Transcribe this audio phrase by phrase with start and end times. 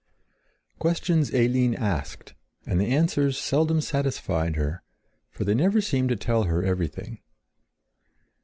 [0.79, 2.33] Questions Eline asked,
[2.65, 4.81] and the answers seldom satisfied her,
[5.29, 7.19] for they never seemed to tell her everything.